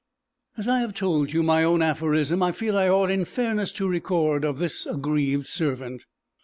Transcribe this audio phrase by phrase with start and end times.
[0.57, 3.87] As I have told you my own aphorism I feel I ought in fairness to
[3.87, 6.07] record that of this aggrieved servant.